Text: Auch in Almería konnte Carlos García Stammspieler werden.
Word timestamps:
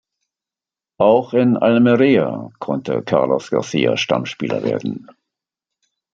Auch 0.97 1.35
in 1.35 1.57
Almería 1.57 2.49
konnte 2.57 3.03
Carlos 3.03 3.51
García 3.51 3.97
Stammspieler 3.97 4.63
werden. 4.63 5.05